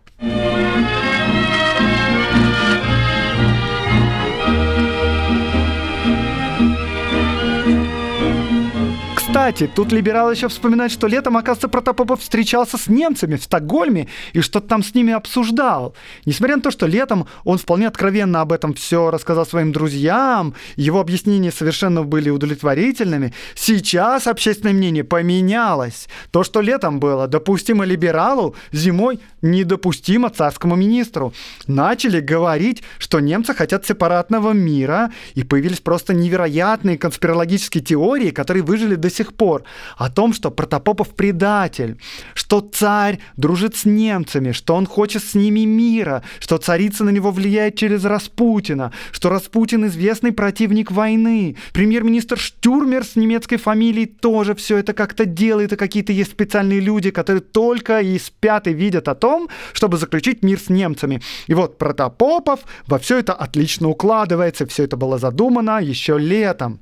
[9.50, 14.42] Кстати, тут либерал еще вспоминает, что летом, оказывается, Протопопов встречался с немцами в Стокгольме и
[14.42, 15.96] что-то там с ними обсуждал.
[16.24, 21.00] Несмотря на то, что летом он вполне откровенно об этом все рассказал своим друзьям, его
[21.00, 26.06] объяснения совершенно были удовлетворительными, сейчас общественное мнение поменялось.
[26.30, 31.32] То, что летом было допустимо либералу, зимой недопустимо царскому министру.
[31.66, 38.96] Начали говорить, что немцы хотят сепаратного мира, и появились просто невероятные конспирологические теории, которые выжили
[38.96, 39.64] до сих пор,
[39.96, 41.98] о том, что Протопопов предатель,
[42.34, 47.30] что царь дружит с немцами, что он хочет с ними мира, что царица на него
[47.30, 54.76] влияет через Распутина, что Распутин известный противник войны, премьер-министр Штюрмер с немецкой фамилией тоже все
[54.78, 59.14] это как-то делает, и какие-то есть специальные люди, которые только и спят и видят о
[59.14, 59.29] том,
[59.72, 61.20] чтобы заключить мир с немцами.
[61.46, 66.80] И вот Протопопов во все это отлично укладывается, все это было задумано еще летом.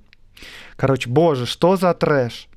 [0.77, 2.49] Короче, боже, что за трэш.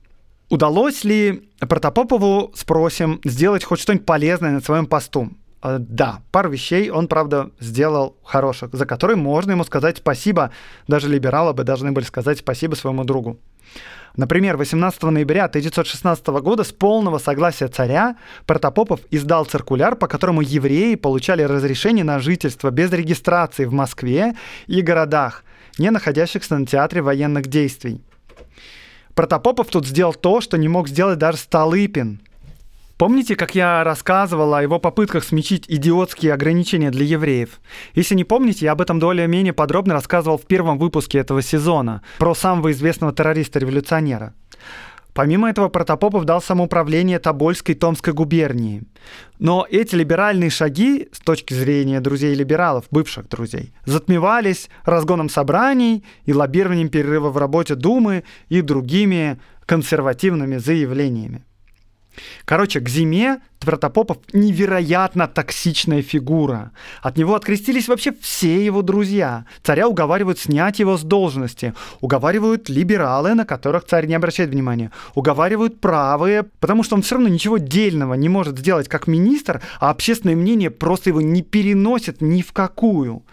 [0.49, 5.31] Удалось ли Протопопову, спросим, сделать хоть что-нибудь полезное на своем посту?
[5.63, 10.51] Э, да, пару вещей он, правда, сделал хороших, за которые можно ему сказать спасибо.
[10.87, 13.39] Даже либералы бы должны были сказать спасибо своему другу.
[14.17, 20.95] Например, 18 ноября 1916 года с полного согласия царя Протопопов издал циркуляр, по которому евреи
[20.95, 24.35] получали разрешение на жительство без регистрации в Москве
[24.67, 25.45] и городах,
[25.77, 28.01] не находящихся на театре военных действий.
[29.15, 32.21] Протопопов тут сделал то, что не мог сделать даже Столыпин.
[33.01, 37.59] Помните, как я рассказывал о его попытках смягчить идиотские ограничения для евреев?
[37.95, 42.35] Если не помните, я об этом более-менее подробно рассказывал в первом выпуске этого сезона про
[42.35, 44.35] самого известного террориста-революционера.
[45.15, 48.83] Помимо этого, Протопопов дал самоуправление Тобольской и Томской губернии.
[49.39, 56.89] Но эти либеральные шаги, с точки зрения друзей-либералов, бывших друзей, затмевались разгоном собраний и лоббированием
[56.89, 61.43] перерыва в работе Думы и другими консервативными заявлениями.
[62.45, 66.71] Короче, к зиме Твердопопов невероятно токсичная фигура.
[67.03, 69.45] От него открестились вообще все его друзья.
[69.61, 71.75] Царя уговаривают снять его с должности.
[71.99, 74.91] Уговаривают либералы, на которых царь не обращает внимания.
[75.13, 79.91] Уговаривают правые, потому что он все равно ничего дельного не может сделать как министр, а
[79.91, 83.23] общественное мнение просто его не переносит ни в какую.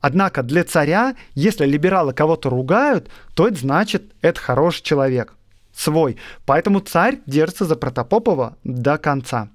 [0.00, 5.34] Однако для царя, если либералы кого-то ругают, то это значит, это хороший человек
[5.74, 6.16] свой.
[6.46, 9.48] Поэтому царь держится за Протопопова до конца.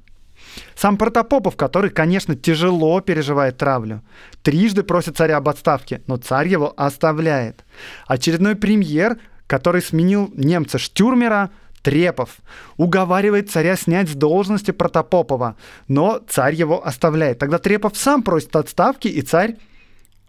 [0.76, 4.02] Сам Протопопов, который, конечно, тяжело переживает травлю,
[4.42, 7.64] трижды просит царя об отставке, но царь его оставляет.
[8.08, 11.52] Очередной премьер, который сменил немца Штюрмера,
[11.82, 12.38] Трепов,
[12.78, 15.56] уговаривает царя снять с должности Протопопова,
[15.88, 17.40] но царь его оставляет.
[17.40, 19.56] Тогда Трепов сам просит отставки, и царь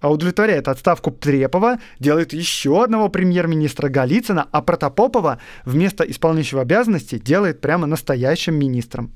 [0.01, 7.61] а удовлетворяет отставку Трепова, делает еще одного премьер-министра Голицына, а Протопопова вместо исполняющего обязанности делает
[7.61, 9.13] прямо настоящим министром.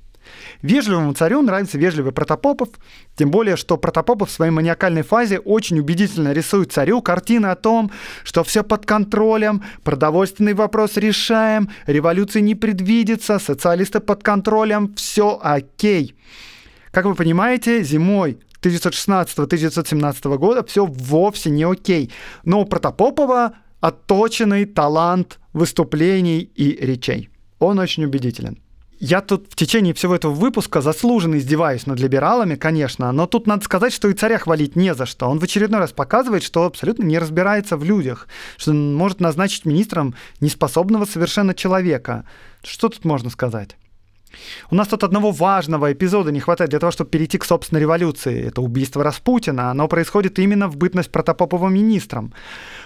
[0.63, 2.69] Вежливому царю нравится вежливый Протопопов,
[3.17, 7.91] тем более, что Протопопов в своей маниакальной фазе очень убедительно рисует царю картины о том,
[8.23, 16.15] что все под контролем, продовольственный вопрос решаем, революции не предвидится, социалисты под контролем, все окей.
[16.91, 22.11] Как вы понимаете, зимой 1916-1917 года все вовсе не окей.
[22.45, 27.29] Но у Протопопова отточенный талант выступлений и речей.
[27.59, 28.59] Он очень убедителен.
[29.01, 33.65] Я тут в течение всего этого выпуска заслуженно издеваюсь над либералами, конечно, но тут надо
[33.65, 35.27] сказать, что и царя хвалить не за что.
[35.27, 39.67] Он в очередной раз показывает, что абсолютно не разбирается в людях, что он может назначить
[39.67, 42.25] министром неспособного совершенно человека.
[42.63, 43.77] Что тут можно сказать?
[44.71, 48.47] У нас тут одного важного эпизода не хватает для того, чтобы перейти к собственной революции.
[48.47, 49.71] Это убийство Распутина.
[49.71, 52.33] Оно происходит именно в бытность Протопопова министром.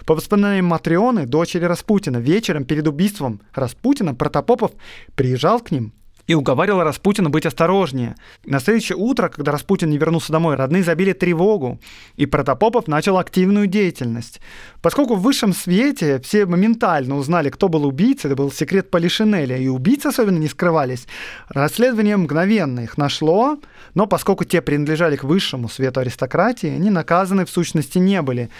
[0.07, 4.73] По воспоминаниям Матрионы, дочери Распутина, вечером перед убийством Распутина Протопопов
[5.15, 5.93] приезжал к ним
[6.29, 8.15] и уговаривал Распутина быть осторожнее.
[8.45, 11.81] На следующее утро, когда Распутин не вернулся домой, родные забили тревогу,
[12.17, 14.41] и Протопопов начал активную деятельность.
[14.83, 19.69] Поскольку в высшем свете все моментально узнали, кто был убийцей, это был секрет Полишинеля, и
[19.69, 21.07] убийцы особенно не скрывались,
[21.49, 23.59] расследование мгновенно их нашло,
[23.95, 28.51] но поскольку те принадлежали к высшему свету аристократии, они наказаны в сущности не были.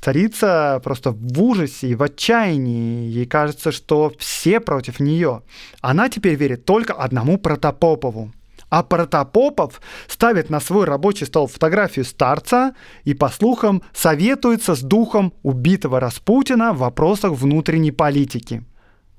[0.00, 5.42] Царица просто в ужасе и в отчаянии, ей кажется, что все против нее.
[5.82, 8.32] Она теперь верит только одному Протопопову.
[8.70, 15.32] А Протопопов ставит на свой рабочий стол фотографию старца и, по слухам, советуется с духом
[15.42, 18.64] убитого Распутина в вопросах внутренней политики.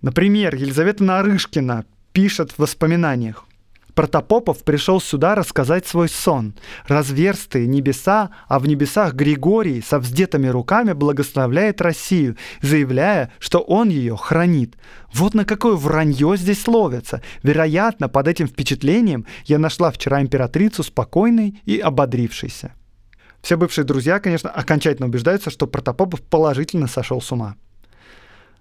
[0.01, 3.45] Например, Елизавета Нарышкина пишет в воспоминаниях.
[3.99, 6.53] Протопопов пришел сюда рассказать свой сон.
[6.87, 14.15] Разверстые небеса, а в небесах Григорий со вздетыми руками благословляет Россию, заявляя, что он ее
[14.15, 14.77] хранит.
[15.13, 17.21] Вот на какое вранье здесь ловится.
[17.43, 22.71] Вероятно, под этим впечатлением я нашла вчера императрицу спокойной и ободрившейся.
[23.41, 27.57] Все бывшие друзья, конечно, окончательно убеждаются, что Протопопов положительно сошел с ума.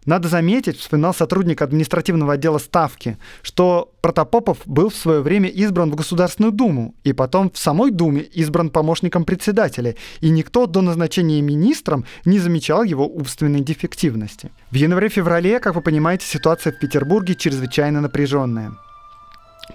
[0.08, 5.96] Надо заметить, вспоминал сотрудник административного отдела Ставки, что Протопопов был в свое время избран в
[5.96, 12.06] Государственную Думу, и потом в самой Думе избран помощником председателя, и никто до назначения министром
[12.24, 14.50] не замечал его умственной дефективности.
[14.70, 18.78] В январе-феврале, как вы понимаете, ситуация в Петербурге чрезвычайно напряженная.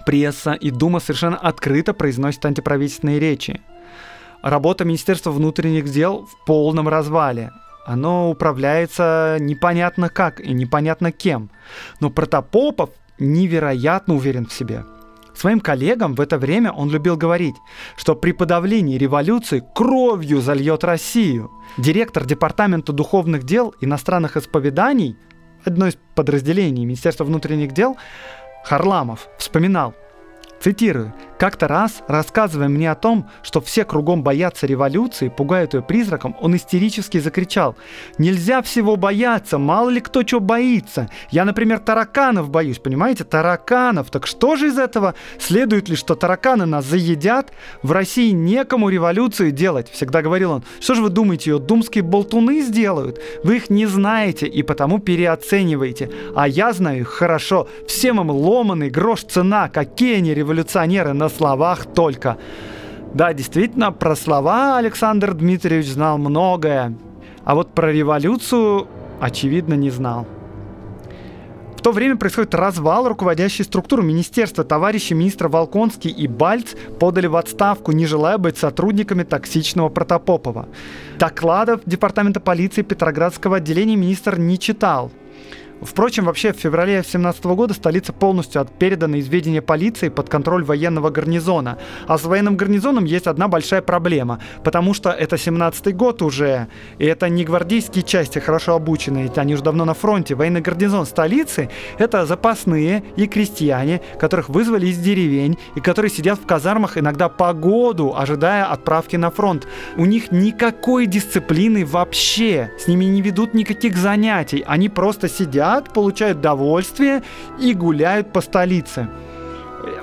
[0.04, 3.60] Пресса и Дума совершенно открыто произносят антиправительственные речи.
[4.42, 7.52] Работа Министерства внутренних дел в полном развале
[7.86, 11.50] оно управляется непонятно как и непонятно кем.
[12.00, 14.84] Но Протопопов невероятно уверен в себе.
[15.34, 17.56] Своим коллегам в это время он любил говорить,
[17.96, 21.50] что при подавлении революции кровью зальет Россию.
[21.76, 25.16] Директор Департамента духовных дел иностранных исповеданий,
[25.64, 27.96] одно из подразделений Министерства внутренних дел,
[28.64, 29.94] Харламов, вспоминал,
[30.64, 36.34] цитирую, как-то раз, рассказывая мне о том, что все кругом боятся революции, пугают ее призраком,
[36.40, 37.76] он истерически закричал
[38.16, 41.10] «Нельзя всего бояться, мало ли кто чего боится.
[41.30, 43.24] Я, например, тараканов боюсь, понимаете?
[43.24, 44.10] Тараканов.
[44.10, 45.14] Так что же из этого?
[45.38, 47.52] Следует ли, что тараканы нас заедят?
[47.82, 50.64] В России некому революцию делать», всегда говорил он.
[50.80, 53.20] «Что же вы думаете, ее думские болтуны сделают?
[53.42, 56.10] Вы их не знаете и потому переоцениваете.
[56.34, 57.68] А я знаю их хорошо.
[57.86, 59.68] Всем им ломаный грош цена.
[59.68, 62.38] Какие они революционеры на словах только.
[63.12, 66.94] Да, действительно, про слова Александр Дмитриевич знал многое,
[67.44, 68.86] а вот про революцию,
[69.20, 70.26] очевидно, не знал.
[71.76, 74.64] В то время происходит развал руководящей структуры министерства.
[74.64, 80.66] Товарищи министра Волконский и Бальц подали в отставку, не желая быть сотрудниками токсичного Протопопова.
[81.18, 85.10] Докладов Департамента полиции Петроградского отделения министр не читал–
[85.82, 91.10] Впрочем, вообще в феврале 2017 года столица полностью передана из ведения полиции под контроль военного
[91.10, 91.78] гарнизона.
[92.06, 96.68] А с военным гарнизоном есть одна большая проблема, потому что это 17 год уже,
[96.98, 100.34] и это не гвардейские части хорошо обученные, они уже давно на фронте.
[100.34, 101.68] Военный гарнизон столицы—
[101.98, 107.52] это запасные и крестьяне, которых вызвали из деревень, и которые сидят в казармах иногда по
[107.52, 109.66] году, ожидая отправки на фронт.
[109.96, 115.92] У них никакой дисциплины вообще, с ними не ведут никаких занятий, они просто сидят едят,
[115.92, 117.22] получают довольствие
[117.60, 119.08] и гуляют по столице.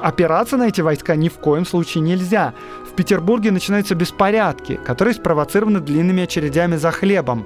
[0.01, 2.53] Опираться на эти войска ни в коем случае нельзя.
[2.89, 7.45] В Петербурге начинаются беспорядки, которые спровоцированы длинными очередями за хлебом.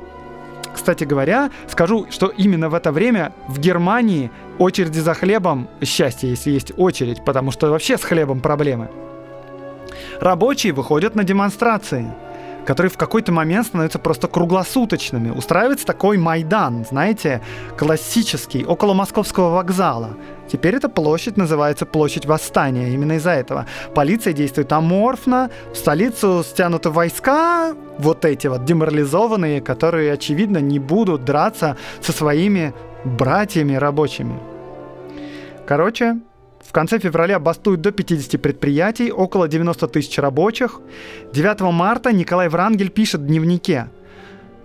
[0.74, 6.52] Кстати говоря, скажу, что именно в это время в Германии очереди за хлебом, счастье, если
[6.52, 8.90] есть очередь, потому что вообще с хлебом проблемы.
[10.20, 12.12] Рабочие выходят на демонстрации–
[12.66, 15.30] которые в какой-то момент становятся просто круглосуточными.
[15.30, 17.42] Устраивается такой Майдан, знаете,
[17.78, 20.18] классический, около Московского вокзала.
[20.52, 23.66] Теперь эта площадь называется площадь Восстания, именно из-за этого.
[23.94, 31.24] Полиция действует аморфно, в столицу стянуты войска, вот эти вот деморализованные, которые, очевидно, не будут
[31.26, 34.40] драться со своими братьями рабочими.
[35.66, 36.20] Короче,
[36.76, 40.82] конце февраля бастуют до 50 предприятий, около 90 тысяч рабочих.
[41.32, 43.90] 9 марта Николай Врангель пишет в дневнике–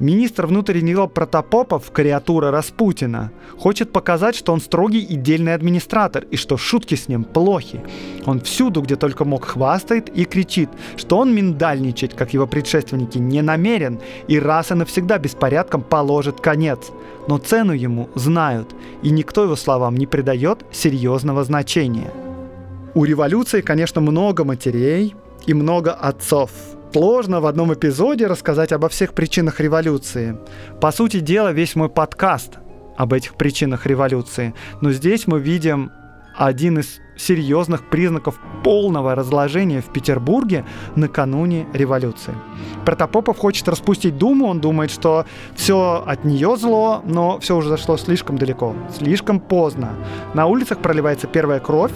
[0.00, 6.36] Министр внутренних дел Протопопов, кариатура Распутина, хочет показать, что он строгий и дельный администратор, и
[6.36, 7.82] что шутки с ним плохи.
[8.24, 13.42] Он всюду, где только мог, хвастает и кричит, что он миндальничать, как его предшественники, не
[13.42, 16.90] намерен, и раз и навсегда беспорядком положит конец.
[17.31, 18.74] Но цену ему знают,
[19.05, 22.11] и никто его словам не придает серьезного значения.
[22.93, 25.14] У революции, конечно, много матерей
[25.47, 26.51] и много отцов–
[26.93, 30.37] Сложно в одном эпизоде рассказать обо всех причинах революции.
[30.81, 32.55] По сути дела, весь мой подкаст
[32.97, 34.55] об этих причинах революции.
[34.81, 35.93] Но здесь мы видим
[36.37, 40.64] один из серьезных признаков полного разложения в Петербурге
[40.97, 42.35] накануне революции.
[42.85, 47.97] Протопопов хочет распустить Думу, он думает, что все от нее зло, но все уже зашло
[47.97, 49.91] слишком далеко, слишком поздно.
[50.35, 51.93] На улицах проливается первая кровь,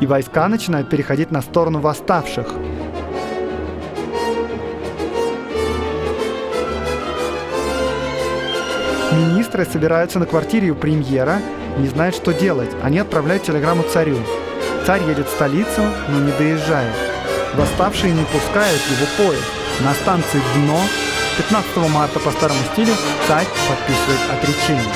[0.00, 2.54] и войска начинают переходить на сторону восставших.
[9.12, 11.38] Министры собираются на квартире у премьера,
[11.78, 12.70] не знают, что делать.
[12.82, 14.18] Они отправляют телеграмму царю.
[14.88, 16.94] Царь едет в столицу, но не доезжает.
[17.56, 19.44] Восставшие не пускают его поезд.
[19.84, 20.80] На станции «Дно»
[21.36, 22.94] 15 марта по старому стилю
[23.26, 24.94] царь подписывает отречение.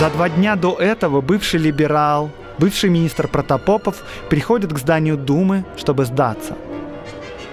[0.00, 3.96] За два дня до этого бывший либерал, бывший министр Протопопов
[4.30, 6.56] приходит к зданию Думы, чтобы сдаться–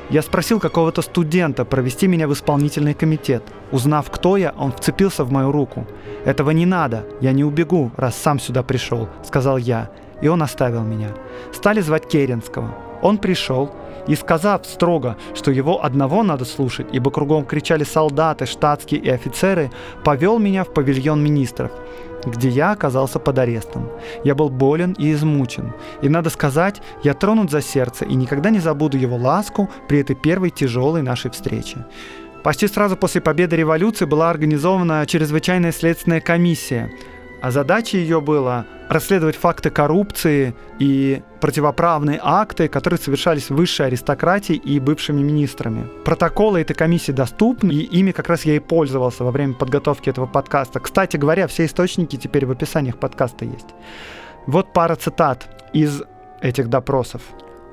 [0.09, 3.43] я спросил какого-то студента провести меня в исполнительный комитет.
[3.71, 5.87] Узнав, кто я, он вцепился в мою руку.
[6.25, 9.89] «Этого не надо, я не убегу, раз сам сюда пришел»,— сказал я.
[10.21, 11.09] И он оставил меня.
[11.51, 12.73] Стали звать Керенского.
[13.01, 13.71] Он пришел,
[14.07, 19.71] и сказав строго, что его одного надо слушать, ибо кругом кричали солдаты, штатские и офицеры,
[20.03, 21.71] повел меня в павильон министров,
[22.25, 23.89] где я оказался под арестом.
[24.23, 25.73] Я был болен и измучен.
[26.01, 30.15] И надо сказать, я тронут за сердце и никогда не забуду его ласку при этой
[30.15, 31.85] первой тяжелой нашей встрече.
[32.43, 36.91] Почти сразу после победы революции была организована чрезвычайная следственная комиссия–
[37.45, 44.79] а задача ее была расследовать факты коррупции и противоправные акты, которые совершались высшей аристократии и
[44.79, 45.87] бывшими министрами.
[46.05, 50.25] Протоколы этой комиссии доступны, и ими как раз я и пользовался во время подготовки этого
[50.25, 50.79] подкаста.
[50.79, 53.75] Кстати говоря, все источники теперь в описаниях подкаста есть.
[54.47, 56.01] Вот пара цитат из
[56.41, 57.21] этих допросов.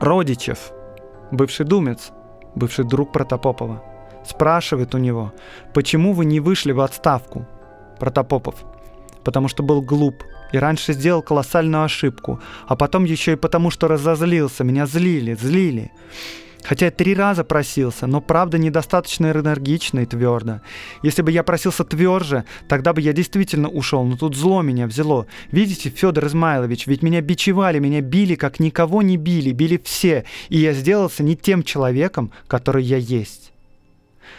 [0.00, 0.70] Родичев,
[1.30, 2.10] бывший думец,
[2.54, 3.82] бывший друг Протопопова,
[4.28, 5.32] спрашивает у него,
[5.72, 7.46] почему вы не вышли в отставку?
[7.98, 8.56] Протопопов–
[9.24, 13.88] потому что был глуп и раньше сделал колоссальную ошибку, а потом еще и потому, что
[13.88, 15.90] разозлился, меня злили, злили.
[16.64, 20.60] Хотя я три раза просился, но правда недостаточно энергично и твердо.
[21.02, 25.26] Если бы я просился тверже, тогда бы я действительно ушел, но тут зло меня взяло.
[25.50, 30.58] Видите, Федор Измайлович, ведь меня бичевали, меня били, как никого не били, били все, и
[30.58, 33.52] я сделался не тем человеком, который я есть.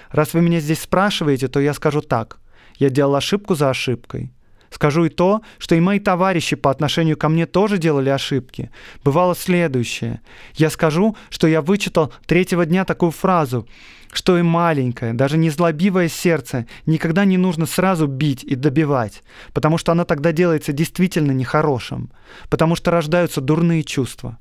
[0.09, 2.39] Раз вы меня здесь спрашиваете, то я скажу так.
[2.77, 4.31] Я делал ошибку за ошибкой.
[4.73, 8.71] Скажу и то, что и мои товарищи по отношению ко мне тоже делали ошибки.
[9.03, 10.19] Бывало следующее.
[10.55, 13.67] Я скажу, что я вычитал третьего дня такую фразу,
[14.11, 19.21] что и маленькое, даже не злобивое сердце никогда не нужно сразу бить и добивать,
[19.53, 22.11] потому что оно тогда делается действительно нехорошим,
[22.49, 24.39] потому что рождаются дурные чувства.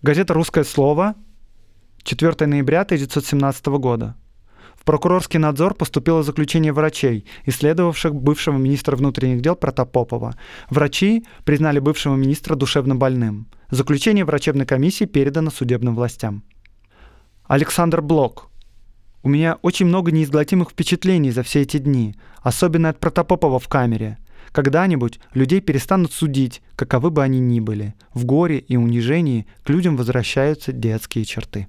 [0.00, 1.16] Газета «Русское слово»,
[2.02, 4.16] 4 ноября 1917 года.
[4.80, 10.36] В прокурорский надзор поступило заключение врачей, исследовавших бывшего министра внутренних дел Протопопова.
[10.70, 13.46] Врачи признали бывшего министра душевно больным.
[13.70, 16.44] Заключение врачебной комиссии передано судебным властям.
[17.44, 18.48] Александр Блок.
[19.22, 24.16] У меня очень много неизгладимых впечатлений за все эти дни, особенно от Протопопова в камере.
[24.50, 27.94] Когда-нибудь людей перестанут судить, каковы бы они ни были.
[28.14, 31.68] В горе и унижении к людям возвращаются детские черты.